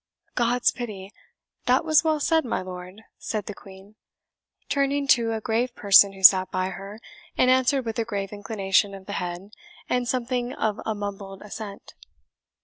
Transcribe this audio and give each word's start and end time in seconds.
"God's 0.33 0.71
pity! 0.71 1.11
that 1.67 1.85
was 1.85 2.03
well 2.03 2.19
said, 2.19 2.43
my 2.43 2.63
lord," 2.63 3.03
said 3.19 3.45
the 3.45 3.53
Queen, 3.53 3.97
turning 4.67 5.05
to 5.09 5.31
a 5.33 5.39
grave 5.41 5.75
person 5.75 6.13
who 6.13 6.23
sat 6.23 6.49
by 6.49 6.69
her, 6.69 6.99
and 7.37 7.51
answered 7.51 7.85
with 7.85 7.99
a 7.99 8.03
grave 8.03 8.33
inclination 8.33 8.95
of 8.95 9.05
the 9.05 9.13
head, 9.21 9.53
and 9.87 10.07
something 10.07 10.53
of 10.53 10.79
a 10.87 10.95
mumbled 10.95 11.43
assent. 11.43 11.93